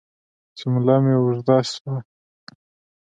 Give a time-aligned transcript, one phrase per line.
[0.59, 1.95] جمله مې اوږده شوه.